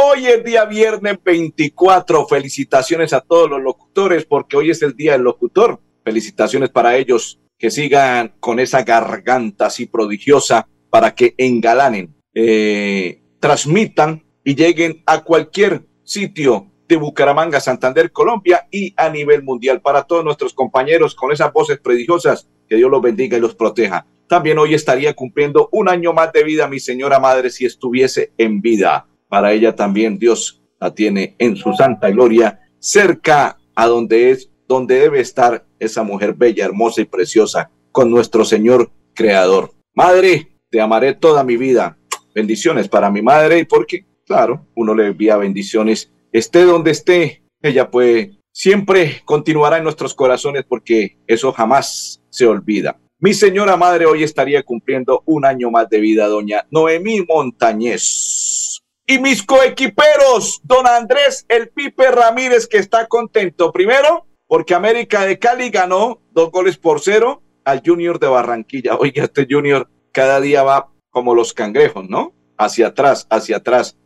[0.00, 2.28] Hoy es día viernes 24.
[2.28, 5.80] Felicitaciones a todos los locutores porque hoy es el día del locutor.
[6.04, 14.24] Felicitaciones para ellos que sigan con esa garganta así prodigiosa para que engalanen, eh, transmitan
[14.44, 19.80] y lleguen a cualquier sitio de Bucaramanga, Santander, Colombia y a nivel mundial.
[19.80, 24.06] Para todos nuestros compañeros con esas voces prodigiosas, que Dios los bendiga y los proteja.
[24.28, 28.60] También hoy estaría cumpliendo un año más de vida mi señora madre si estuviese en
[28.60, 34.50] vida para ella también Dios la tiene en su santa gloria, cerca a donde es,
[34.66, 39.72] donde debe estar esa mujer bella, hermosa y preciosa, con nuestro Señor Creador.
[39.94, 41.96] Madre, te amaré toda mi vida.
[42.34, 48.38] Bendiciones para mi madre, porque, claro, uno le envía bendiciones, esté donde esté, ella puede,
[48.52, 53.00] siempre continuará en nuestros corazones porque eso jamás se olvida.
[53.20, 58.67] Mi señora madre hoy estaría cumpliendo un año más de vida, doña Noemí Montañez
[59.10, 63.72] y mis coequiperos, don Andrés El Pipe Ramírez, que está contento.
[63.72, 68.96] Primero, porque América de Cali ganó dos goles por cero al Junior de Barranquilla.
[69.00, 72.34] Oiga, este Junior cada día va como los cangrejos, ¿no?
[72.58, 73.96] Hacia atrás, hacia atrás.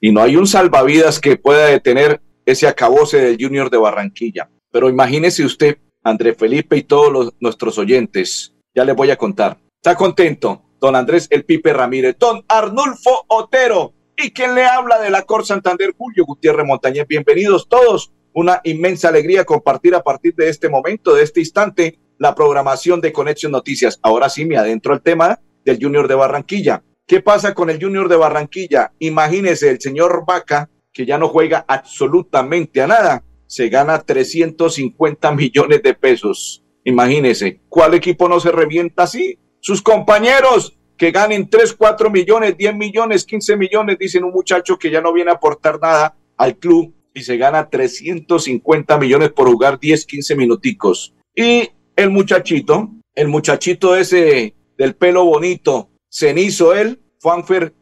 [0.00, 4.48] Y no hay un salvavidas que pueda detener ese acabose del Junior de Barranquilla.
[4.70, 9.58] Pero imagínese usted, Andrés Felipe y todos nuestros oyentes, ya les voy a contar.
[9.74, 10.62] ¿Está contento?
[10.78, 15.44] Don Andrés El Pipe Ramírez, don Arnulfo Otero, y quien le habla de la Cor
[15.44, 17.06] Santander, Julio Gutiérrez Montañez.
[17.08, 18.12] Bienvenidos todos.
[18.32, 23.12] Una inmensa alegría compartir a partir de este momento, de este instante, la programación de
[23.12, 23.98] Conexión Noticias.
[24.02, 26.82] Ahora sí me adentro al tema del Junior de Barranquilla.
[27.06, 28.92] ¿Qué pasa con el Junior de Barranquilla?
[28.98, 35.82] Imagínese el señor Vaca, que ya no juega absolutamente a nada, se gana 350 millones
[35.82, 36.64] de pesos.
[36.84, 39.38] Imagínese, ¿cuál equipo no se revienta así?
[39.60, 44.90] Sus compañeros, que ganen 3, 4 millones, 10 millones, 15 millones, dicen un muchacho que
[44.90, 49.78] ya no viene a aportar nada al club y se gana 350 millones por jugar
[49.78, 51.14] 10, 15 minuticos.
[51.34, 57.72] Y el muchachito, el muchachito ese del pelo bonito, cenizo él, Juanfer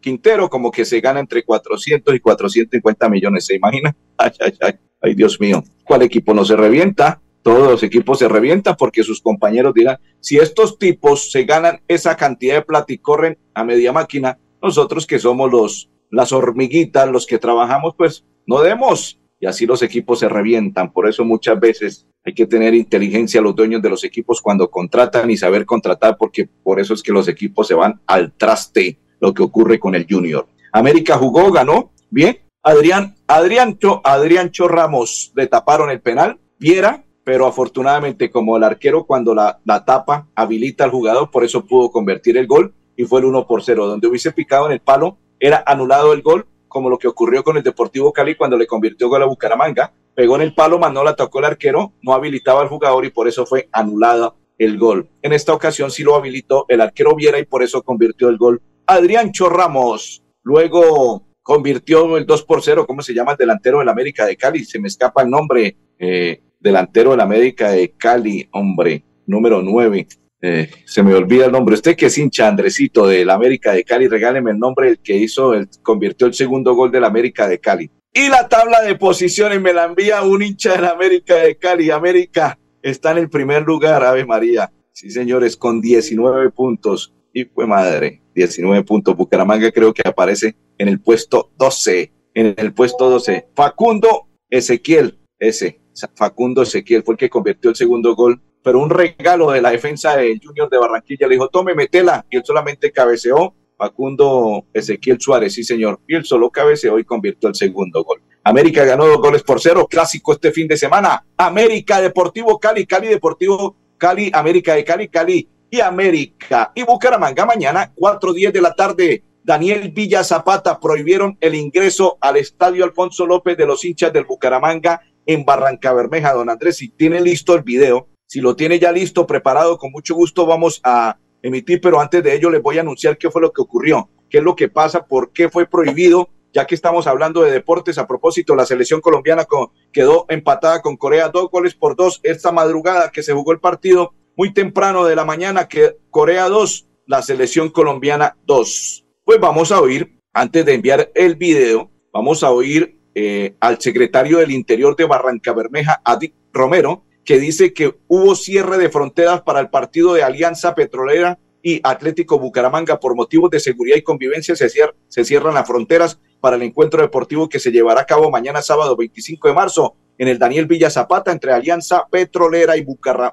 [0.00, 3.94] Quintero, como que se gana entre 400 y 450 millones, ¿se imagina?
[4.16, 7.20] Ay, ay, ay, ay, Dios mío, ¿cuál equipo no se revienta?
[7.48, 12.14] Todos los equipos se revientan porque sus compañeros dirán, si estos tipos se ganan esa
[12.14, 17.24] cantidad de plata y corren a media máquina, nosotros que somos los, las hormiguitas, los
[17.24, 19.18] que trabajamos, pues no demos.
[19.40, 20.92] Y así los equipos se revientan.
[20.92, 25.30] Por eso muchas veces hay que tener inteligencia los dueños de los equipos cuando contratan
[25.30, 29.32] y saber contratar, porque por eso es que los equipos se van al traste, lo
[29.32, 30.46] que ocurre con el Junior.
[30.70, 32.40] América jugó, ganó, bien.
[32.62, 36.38] Adrián, Adrián, Adrián Ramos le taparon el penal.
[36.58, 41.62] Viera, pero afortunadamente como el arquero cuando la, la tapa habilita al jugador, por eso
[41.66, 43.86] pudo convertir el gol y fue el 1 por 0.
[43.86, 47.58] Donde hubiese picado en el palo, era anulado el gol, como lo que ocurrió con
[47.58, 49.92] el Deportivo Cali cuando le convirtió gol a Bucaramanga.
[50.14, 53.10] Pegó en el palo, más no la tocó el arquero, no habilitaba al jugador y
[53.10, 55.10] por eso fue anulado el gol.
[55.20, 58.62] En esta ocasión sí lo habilitó el arquero Viera y por eso convirtió el gol
[58.86, 60.24] Adrián Chorramos.
[60.44, 64.64] Luego convirtió el 2 por 0, ¿cómo se llama el delantero del América de Cali?
[64.64, 65.76] Se me escapa el nombre.
[65.98, 70.06] Eh, delantero la América de Cali, hombre, número 9.
[70.40, 71.74] Eh, se me olvida el nombre.
[71.74, 75.54] Usted que es hincha, Andresito, del América de Cali, regáleme el nombre el que hizo,
[75.54, 77.90] el, convirtió el segundo gol del América de Cali.
[78.12, 81.90] Y la tabla de posiciones me la envía un hincha de la América de Cali.
[81.90, 84.72] América está en el primer lugar, Ave María.
[84.92, 87.14] Sí, señores, con 19 puntos.
[87.32, 89.16] Y fue madre, 19 puntos.
[89.16, 92.12] Bucaramanga creo que aparece en el puesto 12.
[92.34, 93.48] En el puesto 12.
[93.54, 95.80] Facundo Ezequiel, ese,
[96.14, 100.16] Facundo Ezequiel fue el que convirtió el segundo gol, pero un regalo de la defensa
[100.16, 103.54] del Junior de Barranquilla le dijo, tome, metela, y él solamente cabeceó.
[103.76, 108.20] Facundo Ezequiel Suárez, sí señor, y él solo cabeceó y convirtió el segundo gol.
[108.42, 111.24] América ganó dos goles por cero, clásico este fin de semana.
[111.36, 116.72] América Deportivo Cali, Cali Deportivo Cali, América de Cali, Cali y América.
[116.74, 119.22] Y Bucaramanga mañana, 4.10 de la tarde.
[119.44, 125.00] Daniel Villa Zapata prohibieron el ingreso al estadio Alfonso López de los hinchas del Bucaramanga
[125.28, 126.32] en Barranca Bermeja.
[126.32, 130.16] Don Andrés, si tiene listo el video, si lo tiene ya listo, preparado, con mucho
[130.16, 133.52] gusto vamos a emitir, pero antes de ello les voy a anunciar qué fue lo
[133.52, 137.42] que ocurrió, qué es lo que pasa, por qué fue prohibido ya que estamos hablando
[137.42, 139.46] de deportes, a propósito, la selección colombiana
[139.92, 144.14] quedó empatada con Corea dos goles por dos esta madrugada que se jugó el partido
[144.36, 149.04] muy temprano de la mañana, que Corea 2, la selección colombiana 2.
[149.24, 154.38] Pues vamos a oír, antes de enviar el video, vamos a oír eh, al secretario
[154.38, 159.60] del Interior de Barranca Bermeja, Adi Romero, que dice que hubo cierre de fronteras para
[159.60, 164.68] el partido de Alianza Petrolera y Atlético Bucaramanga por motivos de seguridad y convivencia se,
[164.68, 168.96] se cierran las fronteras para el encuentro deportivo que se llevará a cabo mañana sábado
[168.96, 172.86] 25 de marzo en el Daniel Villa Zapata entre Alianza Petrolera y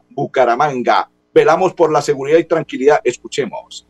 [0.10, 1.10] Bucaramanga.
[1.34, 3.00] Velamos por la seguridad y tranquilidad.
[3.04, 3.88] Escuchemos.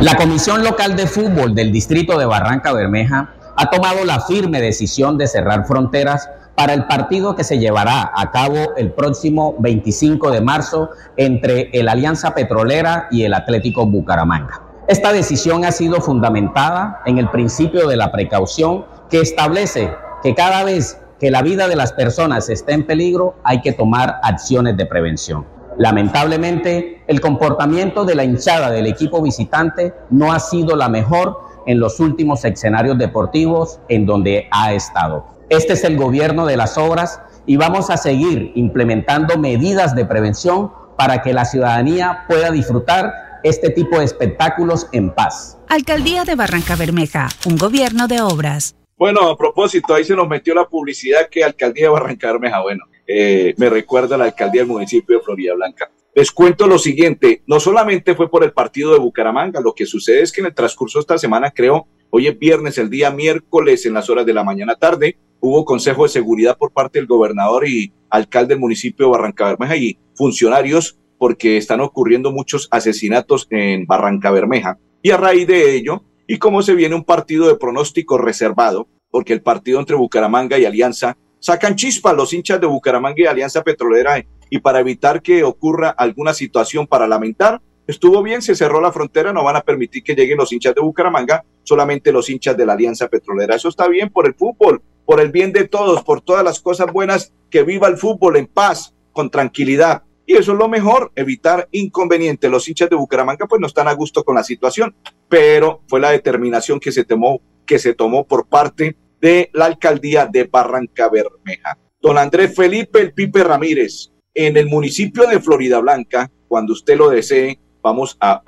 [0.00, 5.18] La Comisión Local de Fútbol del Distrito de Barranca Bermeja ha tomado la firme decisión
[5.18, 10.40] de cerrar fronteras para el partido que se llevará a cabo el próximo 25 de
[10.40, 14.62] marzo entre el Alianza Petrolera y el Atlético Bucaramanga.
[14.86, 19.90] Esta decisión ha sido fundamentada en el principio de la precaución que establece
[20.22, 24.20] que cada vez que la vida de las personas está en peligro hay que tomar
[24.22, 25.44] acciones de prevención.
[25.78, 31.78] Lamentablemente, el comportamiento de la hinchada del equipo visitante no ha sido la mejor en
[31.78, 35.26] los últimos escenarios deportivos en donde ha estado.
[35.50, 40.72] Este es el gobierno de las obras y vamos a seguir implementando medidas de prevención
[40.96, 43.12] para que la ciudadanía pueda disfrutar
[43.42, 45.58] este tipo de espectáculos en paz.
[45.68, 48.74] Alcaldía de Barranca Bermeja, un gobierno de obras.
[48.96, 52.84] Bueno, a propósito, ahí se nos metió la publicidad que Alcaldía de Barranca Bermeja, bueno,
[53.06, 55.90] eh, me recuerda a la Alcaldía del municipio de Florida Blanca.
[56.14, 60.22] Les cuento lo siguiente, no solamente fue por el partido de Bucaramanga, lo que sucede
[60.22, 63.86] es que en el transcurso de esta semana, creo, hoy es viernes, el día miércoles
[63.86, 67.68] en las horas de la mañana tarde, hubo consejo de seguridad por parte del gobernador
[67.68, 73.86] y alcalde del municipio de Barranca Bermeja y funcionarios porque están ocurriendo muchos asesinatos en
[73.86, 74.78] Barranca Bermeja.
[75.02, 79.32] Y a raíz de ello, y como se viene un partido de pronóstico reservado, porque
[79.32, 84.22] el partido entre Bucaramanga y Alianza sacan chispa los hinchas de Bucaramanga y Alianza Petrolera
[84.50, 89.32] y para evitar que ocurra alguna situación para lamentar, estuvo bien, se cerró la frontera,
[89.32, 92.74] no van a permitir que lleguen los hinchas de Bucaramanga, solamente los hinchas de la
[92.74, 93.56] Alianza Petrolera.
[93.56, 96.92] Eso está bien por el fútbol, por el bien de todos, por todas las cosas
[96.92, 100.02] buenas, que viva el fútbol en paz, con tranquilidad.
[100.26, 102.50] Y eso es lo mejor, evitar inconvenientes.
[102.50, 104.94] Los hinchas de Bucaramanga pues no están a gusto con la situación,
[105.28, 110.26] pero fue la determinación que se tomó, que se tomó por parte de la alcaldía
[110.26, 111.78] de Barranca Bermeja.
[112.00, 117.10] Don Andrés Felipe El Pipe Ramírez, en el municipio de Florida Blanca, cuando usted lo
[117.10, 118.40] desee, vamos a,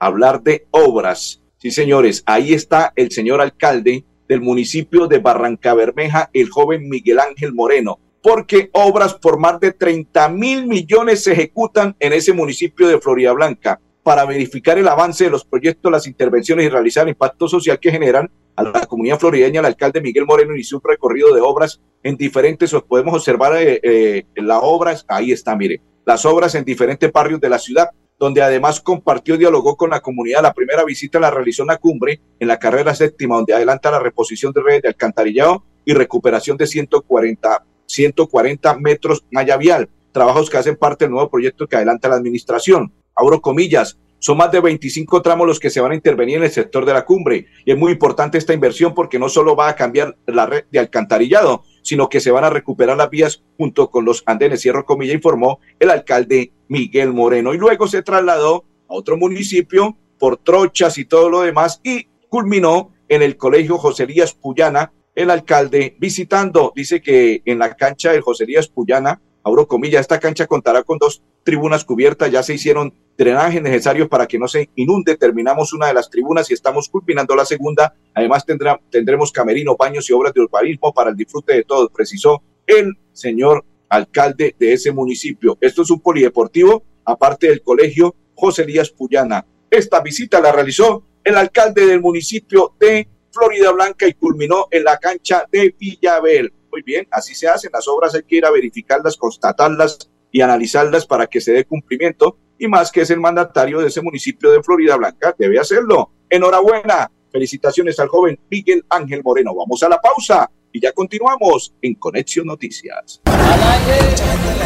[0.00, 1.40] hablar de obras.
[1.58, 7.20] Sí, señores, ahí está el señor alcalde del municipio de Barranca Bermeja, el joven Miguel
[7.20, 12.88] Ángel Moreno, porque obras por más de 30 mil millones se ejecutan en ese municipio
[12.88, 17.10] de Florida Blanca para verificar el avance de los proyectos, las intervenciones y realizar el
[17.10, 19.60] impacto social que generan a la comunidad florideña.
[19.60, 24.24] El alcalde Miguel Moreno inició un recorrido de obras en diferentes, podemos observar eh, eh,
[24.36, 28.80] las obras, ahí está, mire, las obras en diferentes barrios de la ciudad donde además
[28.80, 30.42] compartió y dialogó con la comunidad.
[30.42, 33.98] La primera visita la realizó en la cumbre, en la carrera séptima, donde adelanta la
[33.98, 40.56] reposición de redes de alcantarillado y recuperación de 140, 140 metros malla vial, trabajos que
[40.56, 42.92] hacen parte del nuevo proyecto que adelanta la administración.
[43.14, 46.50] Abro comillas, son más de 25 tramos los que se van a intervenir en el
[46.50, 47.46] sector de la cumbre.
[47.64, 50.80] Y es muy importante esta inversión porque no solo va a cambiar la red de
[50.80, 55.12] alcantarillado, sino que se van a recuperar las vías junto con los andenes, cierro comilla,
[55.12, 57.54] informó el alcalde Miguel Moreno.
[57.54, 62.90] Y luego se trasladó a otro municipio por trochas y todo lo demás y culminó
[63.08, 68.66] en el colegio Joserías Puyana, el alcalde visitando, dice que en la cancha del Joserías
[68.66, 74.08] Puyana, abro comillas, esta cancha contará con dos tribunas cubiertas, ya se hicieron drenajes necesarios
[74.08, 75.16] para que no se inunde.
[75.16, 77.94] Terminamos una de las tribunas y estamos culminando la segunda.
[78.12, 82.42] Además tendrá, tendremos camerino, baños y obras de urbanismo para el disfrute de todos, precisó
[82.66, 85.56] el señor alcalde de ese municipio.
[85.60, 89.46] Esto es un polideportivo, aparte del colegio José Elías Puyana.
[89.70, 94.98] Esta visita la realizó el alcalde del municipio de Florida Blanca y culminó en la
[94.98, 96.52] cancha de Villabel.
[96.76, 101.06] Muy bien, así se hacen las obras, hay que ir a verificarlas, constatarlas y analizarlas
[101.06, 104.62] para que se dé cumplimiento y más que es el mandatario de ese municipio de
[104.62, 106.10] Florida Blanca, debe hacerlo.
[106.28, 107.10] Enhorabuena.
[107.32, 109.54] Felicitaciones al joven Miguel Ángel Moreno.
[109.54, 113.22] Vamos a la pausa y ya continuamos en Conexión Noticias.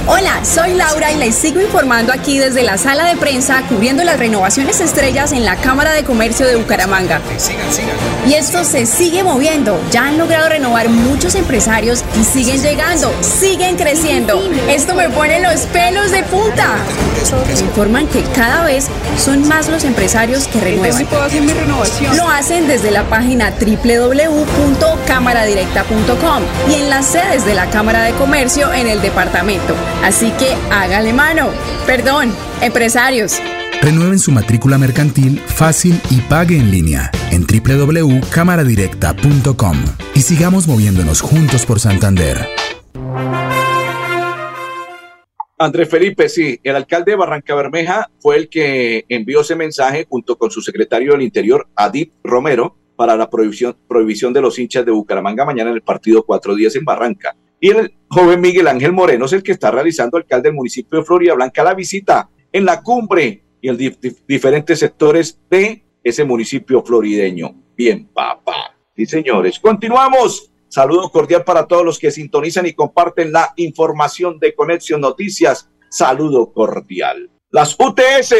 [0.08, 4.18] Hola, soy Laura y les sigo informando aquí desde la sala de prensa cubriendo las
[4.18, 7.20] renovaciones estrellas en la Cámara de Comercio de Bucaramanga.
[8.26, 9.80] Y esto se sigue moviendo.
[9.92, 14.42] Ya han logrado renovar muchos empresarios y siguen llegando, siguen creciendo.
[14.68, 16.76] Esto me pone los pelos de punta.
[17.46, 21.06] Me informan que cada vez son más los empresarios que renuevan.
[22.16, 25.99] Lo hacen desde la página www.cámaradirecta.com
[26.68, 29.74] y en las sedes de la Cámara de Comercio en el departamento.
[30.02, 31.50] Así que hágale mano.
[31.86, 33.40] Perdón, empresarios.
[33.82, 39.76] Renueven su matrícula mercantil fácil y pague en línea en www.cámaradirecta.com
[40.14, 42.48] y sigamos moviéndonos juntos por Santander.
[45.58, 50.38] Andrés Felipe, sí, el alcalde de Barranca Bermeja fue el que envió ese mensaje junto
[50.38, 54.92] con su secretario del Interior, Adip Romero, para la prohibición, prohibición de los hinchas de
[54.92, 57.34] Bucaramanga mañana en el partido cuatro días en Barranca.
[57.58, 61.06] Y el joven Miguel Ángel Moreno es el que está realizando, alcalde del municipio de
[61.06, 63.78] Florida Blanca, la visita en la cumbre y en
[64.26, 67.54] diferentes sectores de ese municipio florideño.
[67.74, 68.76] Bien, papá.
[68.94, 69.58] Sí, señores.
[69.58, 70.52] Continuamos.
[70.68, 75.70] Saludo cordial para todos los que sintonizan y comparten la información de Conexión Noticias.
[75.88, 77.30] Saludo cordial.
[77.50, 78.34] Las UTS.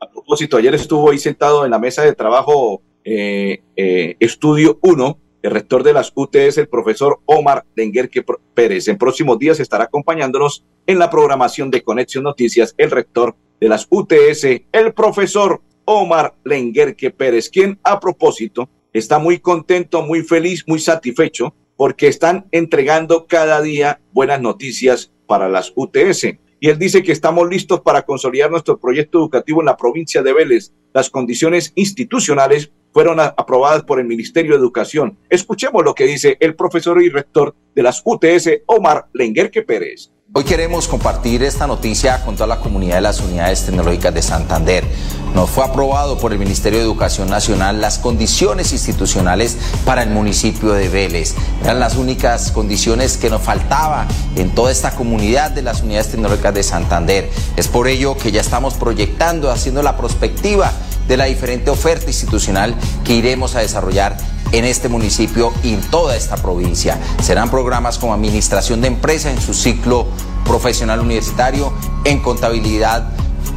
[0.00, 5.18] A propósito, ayer estuvo ahí sentado en la mesa de trabajo eh, eh, Estudio 1
[5.44, 8.88] el rector de las UTS, el profesor Omar Lenguerque Pérez.
[8.88, 13.86] En próximos días estará acompañándonos en la programación de Conexión Noticias el rector de las
[13.90, 20.78] UTS, el profesor Omar Lenguerque Pérez, quien a propósito está muy contento, muy feliz, muy
[20.78, 26.24] satisfecho porque están entregando cada día buenas noticias para las UTS.
[26.58, 30.32] Y él dice que estamos listos para consolidar nuestro proyecto educativo en la provincia de
[30.32, 30.72] Vélez.
[30.94, 35.18] Las condiciones institucionales fueron aprobadas por el Ministerio de Educación.
[35.28, 40.12] Escuchemos lo que dice el profesor y rector de las UTS, Omar Lenguerque Pérez.
[40.32, 44.84] Hoy queremos compartir esta noticia con toda la comunidad de las unidades tecnológicas de Santander.
[45.34, 50.72] Nos fue aprobado por el Ministerio de Educación Nacional las condiciones institucionales para el municipio
[50.72, 51.34] de Vélez.
[51.62, 56.54] Eran las únicas condiciones que nos faltaba en toda esta comunidad de las unidades tecnológicas
[56.54, 57.30] de Santander.
[57.56, 60.72] Es por ello que ya estamos proyectando, haciendo la prospectiva
[61.08, 64.16] de la diferente oferta institucional que iremos a desarrollar
[64.52, 66.98] en este municipio y en toda esta provincia.
[67.22, 70.06] Serán programas como administración de empresas en su ciclo
[70.44, 71.72] profesional universitario,
[72.04, 73.08] en contabilidad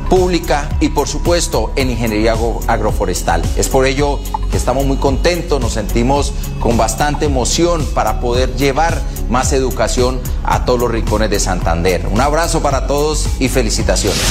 [0.09, 2.35] pública y por supuesto en ingeniería
[2.67, 3.43] agroforestal.
[3.57, 9.01] Es por ello que estamos muy contentos, nos sentimos con bastante emoción para poder llevar
[9.29, 12.07] más educación a todos los rincones de Santander.
[12.07, 14.21] Un abrazo para todos y felicitaciones.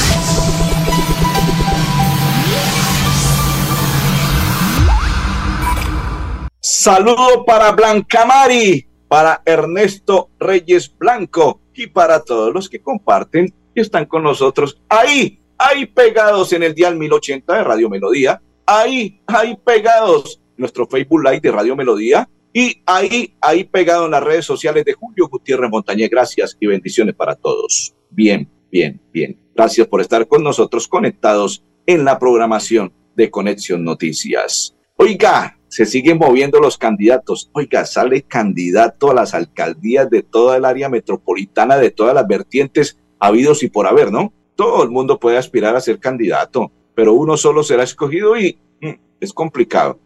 [6.86, 14.06] Saludo para Blancamari, para Ernesto Reyes Blanco y para todos los que comparten y están
[14.06, 20.40] con nosotros ahí, ahí pegados en el dial 1080 de Radio Melodía, ahí, ahí pegados
[20.56, 24.92] nuestro Facebook Live de Radio Melodía y ahí, ahí pegado en las redes sociales de
[24.92, 26.08] Julio Gutiérrez Montañez.
[26.08, 27.96] Gracias y bendiciones para todos.
[28.10, 29.36] Bien, bien, bien.
[29.56, 34.76] Gracias por estar con nosotros conectados en la programación de Conexión Noticias.
[34.94, 37.50] Oiga, se siguen moviendo los candidatos.
[37.52, 42.98] Oiga, sale candidato a las alcaldías de toda el área metropolitana, de todas las vertientes
[43.18, 44.32] habidos y por haber, ¿no?
[44.54, 48.88] Todo el mundo puede aspirar a ser candidato, pero uno solo será escogido y mm,
[49.20, 50.00] es complicado.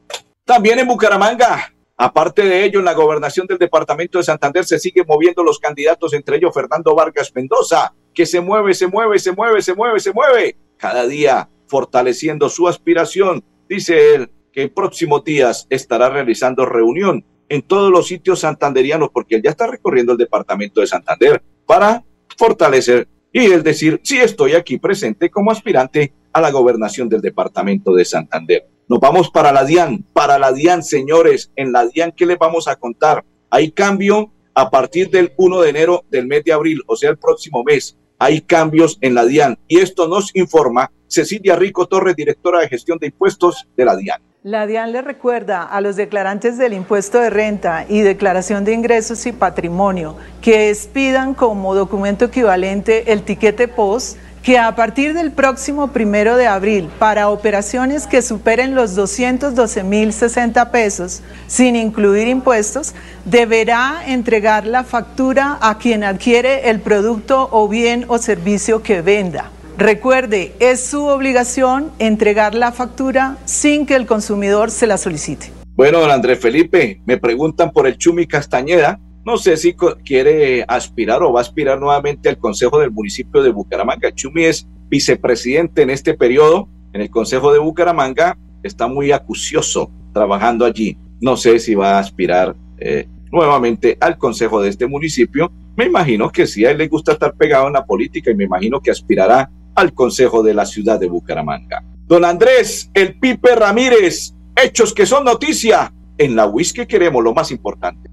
[0.45, 5.05] También en Bucaramanga, aparte de ello, en la gobernación del departamento de Santander se siguen
[5.07, 9.63] moviendo los candidatos, entre ellos Fernando Vargas Mendoza, que se mueve, se mueve, se mueve,
[9.63, 15.67] se mueve, se mueve, cada día fortaleciendo su aspiración, dice él, que en próximos días
[15.71, 20.81] estará realizando reunión en todos los sitios santanderianos, porque él ya está recorriendo el departamento
[20.81, 22.05] de Santander para
[22.37, 27.95] fortalecer y el decir, sí estoy aquí presente como aspirante a la gobernación del departamento
[27.95, 28.67] de Santander.
[28.89, 32.67] Nos vamos para la DIAN, para la DIAN, señores, en la DIAN, ¿qué les vamos
[32.67, 33.25] a contar?
[33.49, 37.19] Hay cambio a partir del 1 de enero del mes de abril, o sea, el
[37.19, 37.97] próximo mes.
[38.23, 42.99] Hay cambios en la DIAN y esto nos informa Cecilia Rico Torres, directora de gestión
[42.99, 44.21] de impuestos de la DIAN.
[44.43, 49.25] La DIAN le recuerda a los declarantes del impuesto de renta y declaración de ingresos
[49.25, 55.89] y patrimonio que expidan como documento equivalente el tiquete POS que a partir del próximo
[55.89, 62.95] primero de abril, para operaciones que superen los 212.060 pesos, sin incluir impuestos,
[63.25, 69.51] deberá entregar la factura a quien adquiere el producto o bien o servicio que venda.
[69.77, 75.51] Recuerde, es su obligación entregar la factura sin que el consumidor se la solicite.
[75.75, 79.01] Bueno, don Andrés Felipe, me preguntan por el Chumi Castañeda.
[79.31, 83.51] No sé si quiere aspirar o va a aspirar nuevamente al Consejo del municipio de
[83.51, 84.13] Bucaramanga.
[84.13, 90.65] Chumi es vicepresidente en este periodo en el Consejo de Bucaramanga, está muy acucioso trabajando
[90.65, 90.99] allí.
[91.21, 95.53] No sé si va a aspirar eh, nuevamente al Consejo de este municipio.
[95.77, 98.43] Me imagino que sí, a él le gusta estar pegado en la política y me
[98.43, 101.85] imagino que aspirará al Consejo de la ciudad de Bucaramanga.
[102.09, 107.51] Don Andrés, el Pipe Ramírez, hechos que son noticia en la whisky queremos, lo más
[107.51, 108.11] importante.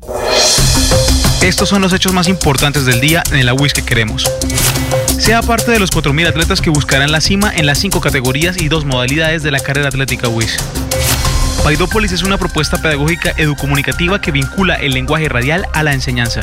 [1.41, 4.29] Estos son los hechos más importantes del día en la WIS que queremos.
[5.20, 8.67] Sea parte de los 4.000 atletas que buscarán la cima en las cinco categorías y
[8.67, 10.58] dos modalidades de la carrera atlética WIS.
[11.63, 16.41] Baidópolis es una propuesta pedagógica educomunicativa que vincula el lenguaje radial a la enseñanza.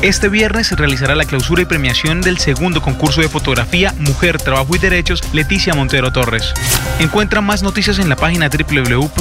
[0.00, 4.76] Este viernes se realizará la clausura y premiación del segundo concurso de fotografía Mujer, Trabajo
[4.76, 6.54] y Derechos Leticia Montero Torres.
[7.00, 9.18] Encuentra más noticias en la página www.wis.edu.com.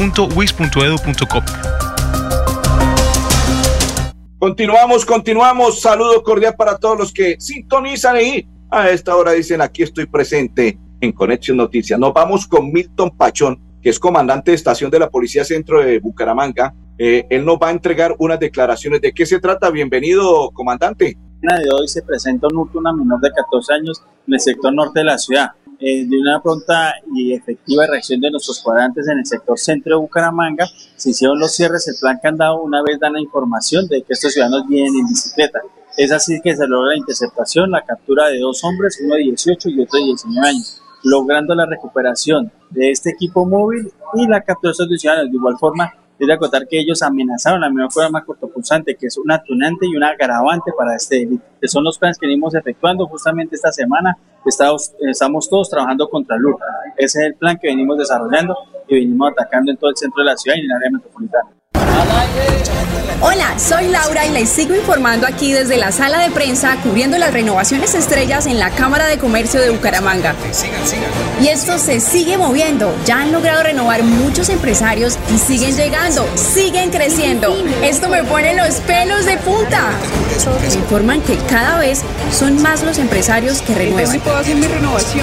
[4.40, 5.82] Continuamos, continuamos.
[5.82, 8.48] Saludo cordial para todos los que sintonizan ahí.
[8.70, 12.00] A esta hora dicen aquí estoy presente en Conexión Noticias.
[12.00, 15.98] Nos vamos con Milton Pachón, que es comandante de estación de la Policía Centro de
[16.00, 16.76] Bucaramanga.
[17.00, 19.02] Eh, él nos va a entregar unas declaraciones.
[19.02, 19.72] ¿De qué se trata?
[19.72, 21.18] Bienvenido, comandante.
[21.42, 25.06] De hoy se presenta un hurto menor de 14 años en el sector norte de
[25.06, 25.48] la ciudad.
[25.80, 30.02] Eh, de una pronta y efectiva reacción de nuestros cuadrantes en el sector centro de
[30.02, 30.66] Bucaramanga,
[30.96, 34.34] se hicieron los cierres, el plan candado, una vez dan la información de que estos
[34.34, 35.60] ciudadanos vienen en bicicleta.
[35.96, 39.70] Es así que se logra la interceptación, la captura de dos hombres, uno de 18
[39.70, 44.72] y otro de 19 años, logrando la recuperación de este equipo móvil y la captura
[44.72, 45.30] de estos ciudadanos.
[45.30, 49.18] De igual forma, es de acotar que ellos amenazaron la menor programa cortopulsante, que es
[49.18, 51.44] un atunante y un agravante para este delito.
[51.62, 54.18] Que son los planes que venimos efectuando justamente esta semana.
[54.46, 56.44] Estamos, estamos todos trabajando contra el
[56.98, 58.56] Ese es el plan que venimos desarrollando
[58.88, 61.57] y venimos atacando en todo el centro de la ciudad y en el área metropolitana.
[63.20, 67.34] Hola, soy Laura y les sigo informando aquí desde la sala de prensa cubriendo las
[67.34, 70.36] renovaciones estrellas en la Cámara de Comercio de Bucaramanga.
[71.42, 72.96] Y esto se sigue moviendo.
[73.06, 77.58] Ya han logrado renovar muchos empresarios y siguen llegando, siguen creciendo.
[77.82, 79.90] Esto me pone los pelos de punta.
[80.62, 84.22] Me informan que cada vez son más los empresarios que renuevan.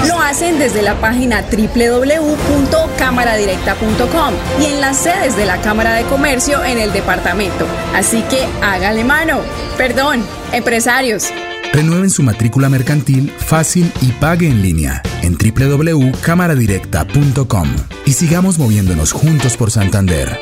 [0.08, 6.64] Lo hacen desde la página www.cámaradirecta.com y en las sedes de la Cámara de Comercio
[6.64, 7.66] en el departamento.
[7.94, 9.40] Así que hágale mano.
[9.76, 11.30] Perdón, empresarios.
[11.72, 17.68] Renueven su matrícula mercantil fácil y pague en línea en www.cámaradirecta.com
[18.06, 20.38] y sigamos moviéndonos juntos por Santander.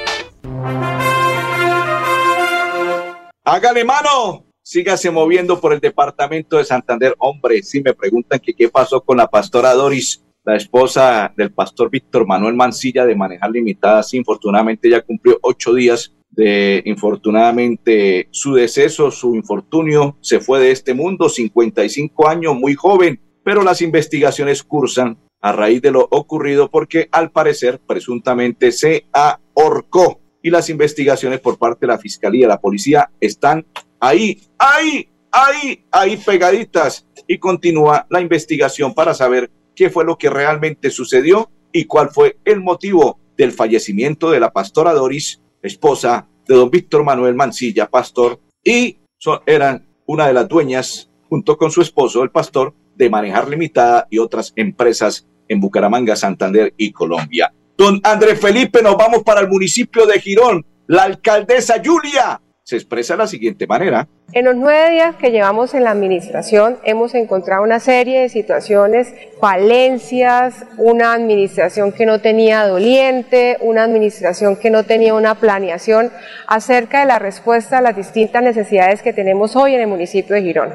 [3.45, 4.45] Hágale mano.
[4.63, 7.15] Sígase moviendo por el departamento de Santander.
[7.19, 11.91] Hombre, si me preguntan que qué pasó con la pastora Doris, la esposa del pastor
[11.91, 14.15] Víctor Manuel Mancilla de Manejar Limitadas.
[14.15, 20.95] Infortunadamente ya cumplió ocho días de infortunadamente su deceso, su infortunio, se fue de este
[20.95, 27.09] mundo, 55 años, muy joven, pero las investigaciones cursan a raíz de lo ocurrido porque
[27.11, 30.21] al parecer presuntamente se ahorcó.
[30.45, 33.65] Y las investigaciones por parte de la fiscalía, la policía están
[34.01, 37.07] ahí, ahí, ahí, ahí pegaditas.
[37.29, 42.39] Y continúa la investigación para saber qué fue lo que realmente sucedió y cuál fue
[42.45, 48.41] el motivo del fallecimiento de la pastora Doris esposa de don Víctor Manuel Mancilla, pastor,
[48.65, 48.99] y
[49.47, 54.19] eran una de las dueñas, junto con su esposo, el pastor, de Manejar Limitada y
[54.19, 57.53] otras empresas en Bucaramanga, Santander y Colombia.
[57.77, 60.65] Don Andrés Felipe, nos vamos para el municipio de Girón.
[60.87, 64.07] La alcaldesa Julia se expresa de la siguiente manera.
[64.33, 69.13] En los nueve días que llevamos en la administración hemos encontrado una serie de situaciones,
[69.41, 76.11] falencias, una administración que no tenía doliente, una administración que no tenía una planeación
[76.47, 80.43] acerca de la respuesta a las distintas necesidades que tenemos hoy en el municipio de
[80.43, 80.73] Girón.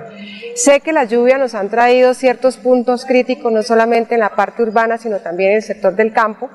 [0.56, 4.62] Sé que las lluvias nos han traído ciertos puntos críticos, no solamente en la parte
[4.62, 6.50] urbana, sino también en el sector del campo.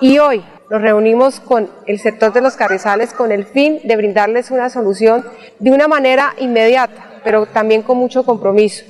[0.00, 4.52] Y hoy nos reunimos con el sector de los carrizales con el fin de brindarles
[4.52, 5.24] una solución
[5.58, 8.84] de una manera inmediata, pero también con mucho compromiso.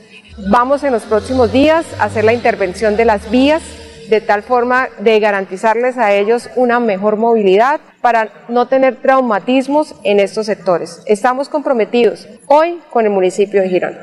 [0.51, 3.63] Vamos en los próximos días a hacer la intervención de las vías
[4.11, 10.21] de tal forma de garantizarles a ellos una mejor movilidad para no tener traumatismos en
[10.21, 11.03] estos sectores.
[11.07, 13.97] Estamos comprometidos hoy con el municipio de Girón.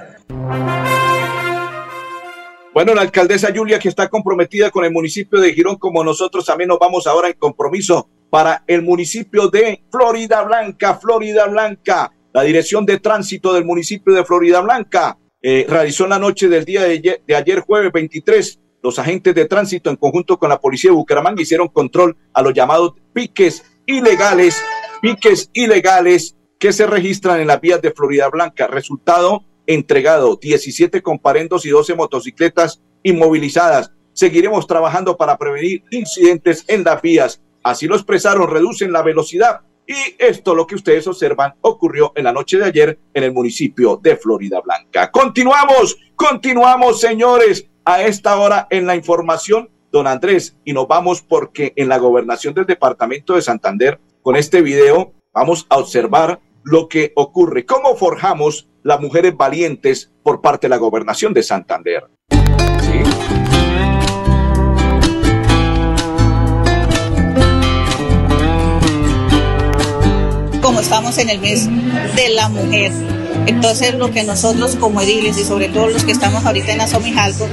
[2.77, 6.67] Bueno, la alcaldesa Julia que está comprometida con el municipio de Girón, como nosotros también
[6.67, 12.13] nos vamos ahora en compromiso para el municipio de Florida Blanca, Florida Blanca.
[12.31, 16.65] La dirección de tránsito del municipio de Florida Blanca eh, realizó en la noche del
[16.65, 20.97] día de ayer, jueves 23, los agentes de tránsito en conjunto con la policía de
[20.97, 24.55] Bucaramanga hicieron control a los llamados piques ilegales,
[25.01, 28.67] piques ilegales que se registran en las vías de Florida Blanca.
[28.67, 33.91] Resultado entregado, 17 comparendos y 12 motocicletas inmovilizadas.
[34.13, 37.41] Seguiremos trabajando para prevenir incidentes en las vías.
[37.61, 39.61] Así lo expresaron, reducen la velocidad.
[39.85, 43.97] Y esto, lo que ustedes observan, ocurrió en la noche de ayer en el municipio
[44.01, 45.11] de Florida Blanca.
[45.11, 51.71] Continuamos, continuamos, señores, a esta hora en la información, don Andrés, y nos vamos porque
[51.77, 57.13] en la gobernación del departamento de Santander, con este video, vamos a observar lo que
[57.15, 62.03] ocurre, cómo forjamos las mujeres valientes por parte de la gobernación de Santander.
[70.61, 71.69] Como estamos en el mes
[72.15, 72.91] de la mujer,
[73.47, 77.47] entonces lo que nosotros como ediles y sobre todo los que estamos ahorita en Asomijalco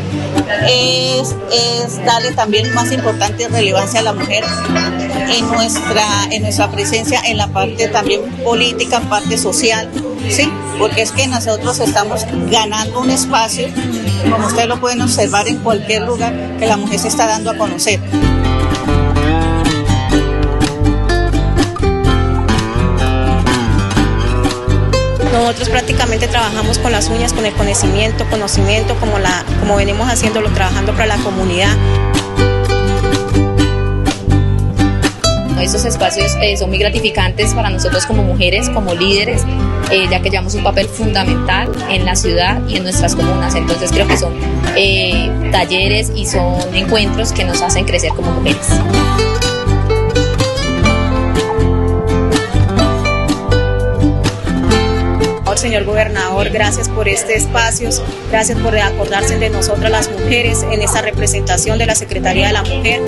[0.69, 4.45] es, es darle también más importante relevancia a la mujer
[5.29, 9.89] en nuestra, en nuestra presencia en la parte también política, parte social,
[10.29, 10.51] ¿sí?
[10.79, 13.69] Porque es que nosotros estamos ganando un espacio,
[14.31, 17.57] como ustedes lo pueden observar en cualquier lugar, que la mujer se está dando a
[17.57, 18.01] conocer.
[25.35, 30.49] Nosotros prácticamente trabajamos con las uñas, con el conocimiento, conocimiento, como, la, como venimos haciéndolo,
[30.51, 31.77] trabajando para la comunidad.
[35.61, 39.43] Esos espacios eh, son muy gratificantes para nosotros como mujeres, como líderes,
[39.91, 43.57] eh, ya que llevamos un papel fundamental en la ciudad y en nuestras comunas.
[43.57, 44.35] Entonces creo que son
[44.77, 48.69] eh, talleres y son encuentros que nos hacen crecer como mujeres.
[55.65, 57.89] Señor gobernador, gracias por este espacio,
[58.31, 62.65] gracias por acordarse de nosotras las mujeres en esta representación de la Secretaría de la
[62.65, 63.01] Mujer.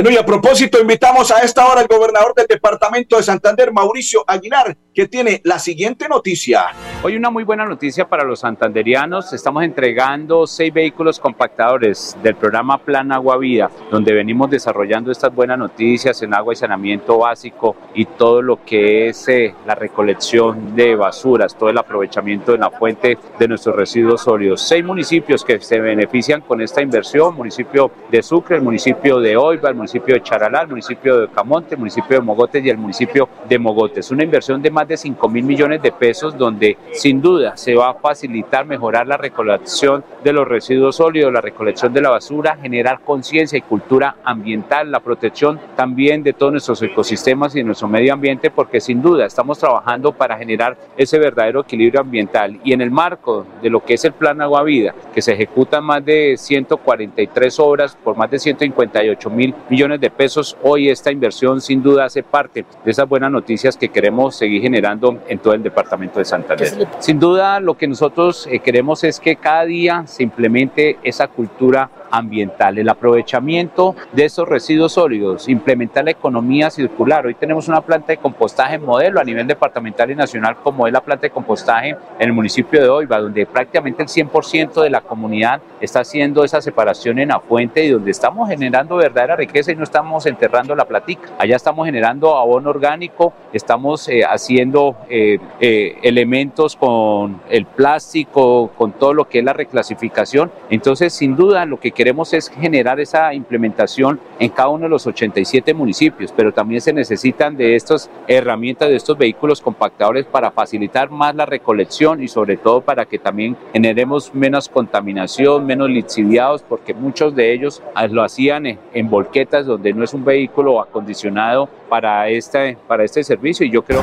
[0.00, 4.22] Bueno, y a propósito, invitamos a esta hora al gobernador del departamento de Santander, Mauricio
[4.28, 6.66] Aguilar, que tiene la siguiente noticia.
[7.02, 9.32] Hoy una muy buena noticia para los santanderianos.
[9.32, 15.58] Estamos entregando seis vehículos compactadores del programa Plan Agua Vida, donde venimos desarrollando estas buenas
[15.58, 20.94] noticias en agua y saneamiento básico y todo lo que es eh, la recolección de
[20.94, 24.62] basuras, todo el aprovechamiento de la fuente de nuestros residuos sólidos.
[24.62, 29.68] Seis municipios que se benefician con esta inversión, municipio de Sucre, el municipio de Oiva,
[29.68, 32.76] el municipio municipio de Charalá, el municipio de Camonte, el municipio de Mogotes y el
[32.76, 34.10] municipio de Mogotes.
[34.10, 37.90] Una inversión de más de 5 mil millones de pesos donde sin duda se va
[37.90, 43.00] a facilitar, mejorar la recolección de los residuos sólidos, la recolección de la basura, generar
[43.00, 48.12] conciencia y cultura ambiental, la protección también de todos nuestros ecosistemas y de nuestro medio
[48.12, 52.60] ambiente, porque sin duda estamos trabajando para generar ese verdadero equilibrio ambiental.
[52.62, 55.82] Y en el marco de lo que es el Plan Agua Vida, que se ejecutan
[55.82, 60.56] más de 143 obras por más de 158 mil millones de pesos.
[60.64, 65.20] Hoy esta inversión sin duda hace parte de esas buenas noticias que queremos seguir generando
[65.28, 66.88] en todo el departamento de Santander.
[66.98, 71.90] Sin duda lo que nosotros eh, queremos es que cada día se implemente esa cultura
[72.10, 77.26] ambiental, el aprovechamiento de esos residuos sólidos, implementar la economía circular.
[77.26, 81.02] Hoy tenemos una planta de compostaje modelo a nivel departamental y nacional como es la
[81.02, 85.60] planta de compostaje en el municipio de Oiva, donde prácticamente el 100% de la comunidad
[85.80, 89.82] está haciendo esa separación en la fuente y donde estamos generando verdadera riqueza y no
[89.82, 91.30] estamos enterrando la platica.
[91.38, 98.92] Allá estamos generando abono orgánico, estamos eh, haciendo eh, eh, elementos con el plástico, con
[98.92, 100.52] todo lo que es la reclasificación.
[100.70, 105.06] Entonces, sin duda, lo que queremos es generar esa implementación en cada uno de los
[105.06, 111.10] 87 municipios, pero también se necesitan de estas herramientas, de estos vehículos compactadores para facilitar
[111.10, 116.94] más la recolección y sobre todo para que también generemos menos contaminación, menos lixiviados, porque
[116.94, 122.28] muchos de ellos ah, lo hacían en volquetas donde no es un vehículo acondicionado para
[122.28, 124.02] este, para este servicio y yo creo...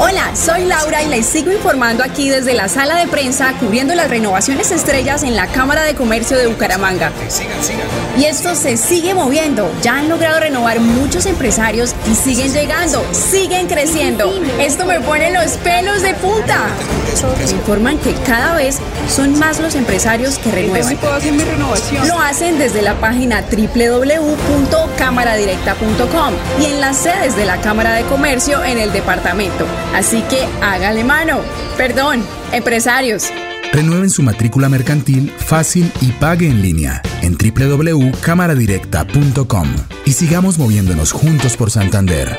[0.00, 4.08] Hola, soy Laura y les sigo informando aquí desde la sala de prensa cubriendo las
[4.08, 7.10] renovaciones estrellas en la Cámara de Comercio de Bucaramanga.
[8.16, 9.68] Y esto se sigue moviendo.
[9.82, 14.32] Ya han logrado renovar muchos empresarios y siguen llegando, siguen creciendo.
[14.60, 16.68] Esto me pone los pelos de punta.
[17.36, 20.96] Me informan que cada vez son más los empresarios que renuevan.
[22.06, 28.62] Lo hacen desde la página www.cámaradirecta.com y en las sedes de la Cámara de Comercio
[28.62, 29.66] en el departamento.
[29.94, 31.40] Así que hágale mano.
[31.76, 32.22] Perdón,
[32.52, 33.30] empresarios.
[33.72, 39.68] Renueven su matrícula mercantil fácil y pague en línea en www.cámaradirecta.com
[40.06, 42.38] y sigamos moviéndonos juntos por Santander.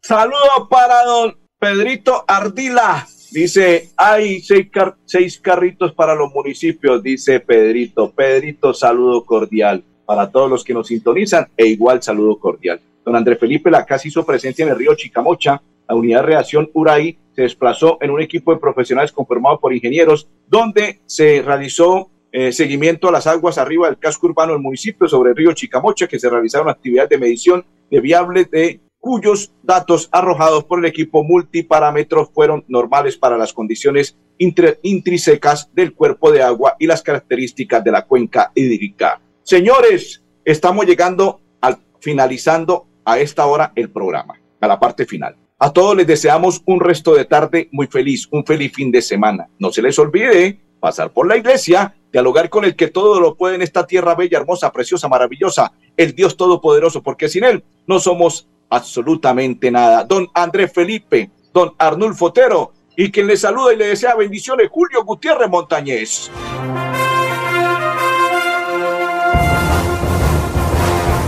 [0.00, 3.06] Saludos para don Pedrito Ardila.
[3.30, 4.68] Dice, hay seis,
[5.04, 8.10] seis carritos para los municipios, dice Pedrito.
[8.10, 9.82] Pedrito, saludo cordial.
[10.04, 12.80] para todos los que nos sintonizan e igual saludo cordial.
[13.04, 15.62] Don Andrés Felipe Lacas hizo presencia en el río Chicamocha.
[15.88, 20.28] La unidad de reacción URAI se desplazó en un equipo de profesionales conformado por ingenieros,
[20.46, 25.30] donde se realizó eh, seguimiento a las aguas arriba del casco urbano del municipio sobre
[25.30, 30.64] el río Chicamocha, que se realizaron actividades de medición de viables de cuyos datos arrojados
[30.64, 36.86] por el equipo multiparámetros fueron normales para las condiciones intrínsecas del cuerpo de agua y
[36.86, 39.20] las características de la cuenca hídrica.
[39.42, 45.36] Señores, estamos llegando al finalizando a esta hora el programa, a la parte final.
[45.58, 49.48] A todos les deseamos un resto de tarde muy feliz, un feliz fin de semana.
[49.58, 53.54] No se les olvide pasar por la iglesia, dialogar con el que todo lo puede
[53.54, 58.48] en esta tierra bella, hermosa, preciosa, maravillosa, el Dios Todopoderoso, porque sin Él no somos
[58.68, 60.02] absolutamente nada.
[60.02, 65.04] Don Andrés Felipe, don Arnulfo Otero, y quien le saluda y le desea bendiciones, Julio
[65.04, 66.30] Gutiérrez Montañez.